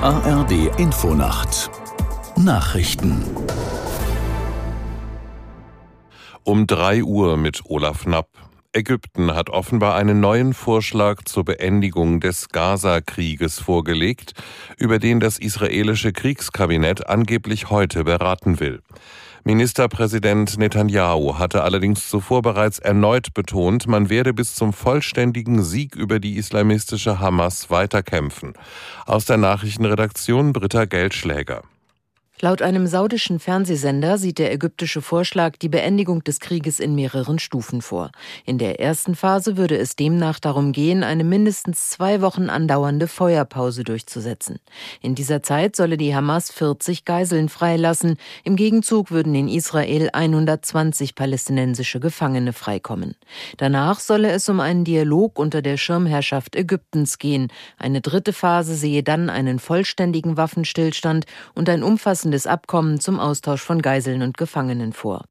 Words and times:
ARD 0.00 0.78
Infonacht 0.78 1.70
Nachrichten 2.36 3.24
Um 6.44 6.66
3 6.66 7.02
Uhr 7.02 7.36
mit 7.36 7.62
Olaf 7.66 8.04
Knapp. 8.04 8.28
Ägypten 8.74 9.34
hat 9.34 9.50
offenbar 9.50 9.96
einen 9.96 10.20
neuen 10.20 10.54
Vorschlag 10.54 11.24
zur 11.24 11.44
Beendigung 11.44 12.20
des 12.20 12.48
Gaza-Krieges 12.48 13.60
vorgelegt, 13.60 14.32
über 14.78 14.98
den 14.98 15.20
das 15.20 15.38
israelische 15.38 16.12
Kriegskabinett 16.12 17.06
angeblich 17.06 17.68
heute 17.68 18.04
beraten 18.04 18.60
will. 18.60 18.80
Ministerpräsident 19.44 20.56
Netanyahu 20.56 21.38
hatte 21.38 21.64
allerdings 21.64 22.08
zuvor 22.08 22.42
bereits 22.42 22.78
erneut 22.78 23.34
betont, 23.34 23.88
man 23.88 24.08
werde 24.08 24.32
bis 24.32 24.54
zum 24.54 24.72
vollständigen 24.72 25.62
Sieg 25.62 25.94
über 25.94 26.18
die 26.18 26.36
islamistische 26.36 27.18
Hamas 27.18 27.68
weiterkämpfen. 27.68 28.54
Aus 29.04 29.26
der 29.26 29.36
Nachrichtenredaktion 29.36 30.52
Britta 30.52 30.84
Geldschläger. 30.86 31.62
Laut 32.44 32.60
einem 32.60 32.88
saudischen 32.88 33.38
Fernsehsender 33.38 34.18
sieht 34.18 34.40
der 34.40 34.52
ägyptische 34.52 35.00
Vorschlag 35.00 35.58
die 35.58 35.68
Beendigung 35.68 36.24
des 36.24 36.40
Krieges 36.40 36.80
in 36.80 36.96
mehreren 36.96 37.38
Stufen 37.38 37.82
vor. 37.82 38.10
In 38.44 38.58
der 38.58 38.80
ersten 38.80 39.14
Phase 39.14 39.56
würde 39.56 39.78
es 39.78 39.94
demnach 39.94 40.40
darum 40.40 40.72
gehen, 40.72 41.04
eine 41.04 41.22
mindestens 41.22 41.90
zwei 41.90 42.20
Wochen 42.20 42.50
andauernde 42.50 43.06
Feuerpause 43.06 43.84
durchzusetzen. 43.84 44.58
In 45.00 45.14
dieser 45.14 45.44
Zeit 45.44 45.76
solle 45.76 45.96
die 45.96 46.16
Hamas 46.16 46.50
40 46.50 47.04
Geiseln 47.04 47.48
freilassen. 47.48 48.16
Im 48.42 48.56
Gegenzug 48.56 49.12
würden 49.12 49.36
in 49.36 49.46
Israel 49.46 50.10
120 50.12 51.14
palästinensische 51.14 52.00
Gefangene 52.00 52.52
freikommen. 52.52 53.14
Danach 53.56 54.00
solle 54.00 54.32
es 54.32 54.48
um 54.48 54.58
einen 54.58 54.82
Dialog 54.82 55.38
unter 55.38 55.62
der 55.62 55.76
Schirmherrschaft 55.76 56.56
Ägyptens 56.56 57.18
gehen. 57.18 57.52
Eine 57.78 58.00
dritte 58.00 58.32
Phase 58.32 58.74
sehe 58.74 59.04
dann 59.04 59.30
einen 59.30 59.60
vollständigen 59.60 60.36
Waffenstillstand 60.36 61.26
und 61.54 61.68
ein 61.68 61.84
umfassendes 61.84 62.31
umfassendes 62.32 62.46
Abkommen 62.46 62.98
zum 62.98 63.20
Austausch 63.20 63.60
von 63.60 63.82
Geiseln 63.82 64.22
und 64.22 64.38
Gefangenen 64.38 64.92
vor. 64.92 65.24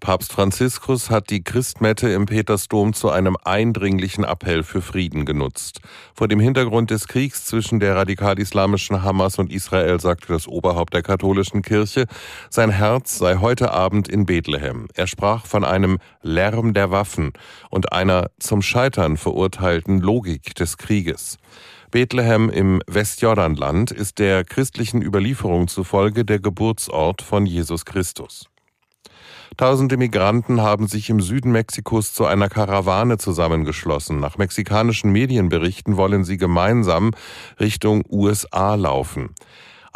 Papst 0.00 0.32
Franziskus 0.32 1.10
hat 1.10 1.28
die 1.30 1.42
Christmette 1.42 2.08
im 2.10 2.26
Petersdom 2.26 2.92
zu 2.92 3.10
einem 3.10 3.36
eindringlichen 3.42 4.22
Appell 4.22 4.62
für 4.62 4.80
Frieden 4.80 5.24
genutzt. 5.24 5.80
Vor 6.14 6.28
dem 6.28 6.38
Hintergrund 6.38 6.90
des 6.90 7.08
Kriegs 7.08 7.44
zwischen 7.46 7.80
der 7.80 7.96
radikal-islamischen 7.96 9.02
Hamas 9.02 9.40
und 9.40 9.50
Israel 9.52 9.98
sagte 9.98 10.28
das 10.28 10.46
Oberhaupt 10.46 10.94
der 10.94 11.02
katholischen 11.02 11.62
Kirche, 11.62 12.04
sein 12.48 12.70
Herz 12.70 13.18
sei 13.18 13.38
heute 13.38 13.72
Abend 13.72 14.06
in 14.06 14.24
Bethlehem. 14.24 14.86
Er 14.94 15.08
sprach 15.08 15.46
von 15.46 15.64
einem 15.64 15.98
Lärm 16.22 16.74
der 16.74 16.92
Waffen 16.92 17.32
und 17.68 17.92
einer 17.92 18.30
zum 18.38 18.62
Scheitern 18.62 19.16
verurteilten 19.16 19.98
Logik 19.98 20.54
des 20.54 20.78
Krieges. 20.78 21.38
Bethlehem 21.90 22.50
im 22.50 22.82
Westjordanland 22.86 23.90
ist 23.90 24.18
der 24.18 24.44
christlichen 24.44 25.00
Überlieferung 25.00 25.68
zufolge 25.68 26.24
der 26.26 26.38
Geburtsort 26.38 27.22
von 27.22 27.46
Jesus 27.46 27.86
Christus. 27.86 28.50
Tausende 29.56 29.96
Migranten 29.96 30.60
haben 30.60 30.86
sich 30.86 31.08
im 31.08 31.20
Süden 31.20 31.50
Mexikos 31.50 32.12
zu 32.12 32.26
einer 32.26 32.50
Karawane 32.50 33.16
zusammengeschlossen. 33.16 34.20
Nach 34.20 34.36
mexikanischen 34.36 35.10
Medienberichten 35.10 35.96
wollen 35.96 36.24
sie 36.24 36.36
gemeinsam 36.36 37.12
Richtung 37.58 38.04
USA 38.10 38.74
laufen. 38.74 39.34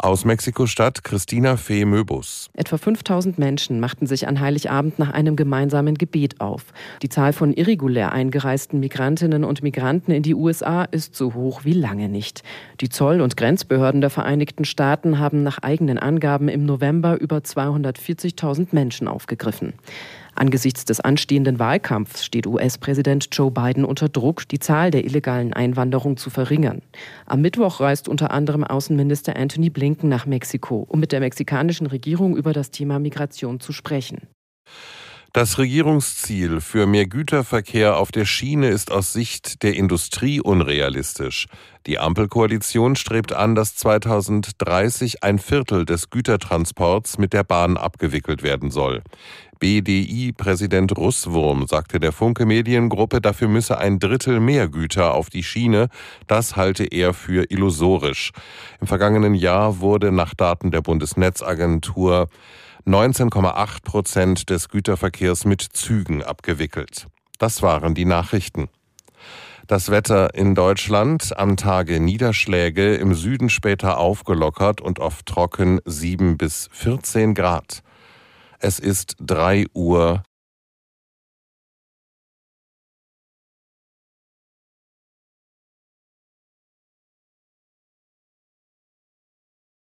Aus 0.03 0.25
Mexiko-Stadt 0.25 1.05
Christina 1.05 1.55
Fee 1.55 1.85
Möbus. 1.85 2.49
Etwa 2.55 2.77
5000 2.77 3.39
Menschen 3.39 3.79
machten 3.79 4.05
sich 4.05 4.27
an 4.27 4.41
Heiligabend 4.41 4.99
nach 4.99 5.11
einem 5.11 5.37
gemeinsamen 5.37 5.95
Gebet 5.95 6.41
auf. 6.41 6.65
Die 7.01 7.07
Zahl 7.07 7.31
von 7.31 7.53
irregulär 7.53 8.11
eingereisten 8.11 8.81
Migrantinnen 8.81 9.45
und 9.45 9.63
Migranten 9.63 10.11
in 10.11 10.21
die 10.21 10.35
USA 10.35 10.83
ist 10.83 11.15
so 11.15 11.35
hoch 11.35 11.63
wie 11.63 11.71
lange 11.71 12.09
nicht. 12.09 12.43
Die 12.81 12.89
Zoll- 12.89 13.21
und 13.21 13.37
Grenzbehörden 13.37 14.01
der 14.01 14.09
Vereinigten 14.09 14.65
Staaten 14.65 15.19
haben 15.19 15.41
nach 15.41 15.59
eigenen 15.59 15.97
Angaben 15.97 16.49
im 16.49 16.65
November 16.65 17.17
über 17.21 17.37
240.000 17.37 18.67
Menschen 18.73 19.07
aufgegriffen. 19.07 19.71
Angesichts 20.35 20.85
des 20.85 20.99
anstehenden 20.99 21.59
Wahlkampfs 21.59 22.25
steht 22.25 22.47
US-Präsident 22.47 23.27
Joe 23.31 23.51
Biden 23.51 23.85
unter 23.85 24.09
Druck, 24.09 24.47
die 24.47 24.59
Zahl 24.59 24.91
der 24.91 25.05
illegalen 25.05 25.53
Einwanderung 25.53 26.17
zu 26.17 26.29
verringern. 26.29 26.81
Am 27.25 27.41
Mittwoch 27.41 27.79
reist 27.79 28.07
unter 28.07 28.31
anderem 28.31 28.63
Außenminister 28.63 29.35
Anthony 29.35 29.69
Blinken 29.69 30.09
nach 30.09 30.25
Mexiko, 30.25 30.85
um 30.89 30.99
mit 30.99 31.11
der 31.11 31.19
mexikanischen 31.19 31.87
Regierung 31.87 32.35
über 32.35 32.53
das 32.53 32.71
Thema 32.71 32.99
Migration 32.99 33.59
zu 33.59 33.73
sprechen. 33.73 34.27
Das 35.35 35.57
Regierungsziel 35.57 36.61
für 36.61 36.85
mehr 36.85 37.07
Güterverkehr 37.07 37.97
auf 37.97 38.11
der 38.11 38.25
Schiene 38.25 38.67
ist 38.67 38.91
aus 38.91 39.13
Sicht 39.13 39.63
der 39.63 39.73
Industrie 39.73 40.39
unrealistisch. 40.39 41.47
Die 41.87 41.97
Ampelkoalition 41.97 42.95
strebt 42.95 43.33
an, 43.33 43.55
dass 43.55 43.75
2030 43.75 45.23
ein 45.23 45.39
Viertel 45.39 45.85
des 45.85 46.11
Gütertransports 46.11 47.17
mit 47.17 47.33
der 47.33 47.43
Bahn 47.43 47.77
abgewickelt 47.77 48.43
werden 48.43 48.69
soll. 48.69 49.01
BDI-Präsident 49.57 50.95
Russwurm 50.95 51.65
sagte 51.65 51.99
der 51.99 52.11
Funke 52.11 52.45
Mediengruppe, 52.45 53.19
dafür 53.19 53.47
müsse 53.47 53.79
ein 53.79 53.97
Drittel 53.97 54.39
mehr 54.39 54.67
Güter 54.67 55.15
auf 55.15 55.31
die 55.31 55.41
Schiene. 55.43 55.87
Das 56.27 56.55
halte 56.55 56.83
er 56.83 57.15
für 57.15 57.49
illusorisch. 57.49 58.33
Im 58.79 58.85
vergangenen 58.85 59.33
Jahr 59.33 59.79
wurde 59.79 60.11
nach 60.11 60.35
Daten 60.35 60.69
der 60.69 60.81
Bundesnetzagentur 60.81 62.29
19,8 62.85 63.83
Prozent 63.83 64.49
des 64.49 64.67
Güterverkehrs 64.67 65.45
mit 65.45 65.61
Zügen 65.61 66.21
abgewickelt. 66.21 67.07
Das 67.39 67.61
waren 67.61 67.95
die 67.95 68.05
Nachrichten. 68.05 68.67
Das 69.67 69.89
Wetter 69.89 70.35
in 70.35 70.55
Deutschland 70.55 71.37
am 71.37 71.55
Tage 71.55 72.01
Niederschläge, 72.01 72.95
im 72.95 73.13
Süden 73.13 73.49
später 73.49 73.97
aufgelockert 73.97 74.81
und 74.81 74.99
oft 74.99 75.25
trocken 75.25 75.79
7 75.85 76.37
bis 76.37 76.67
14 76.73 77.33
Grad. 77.33 77.83
Es 78.59 78.79
ist 78.79 79.15
3 79.21 79.67
Uhr 79.73 80.23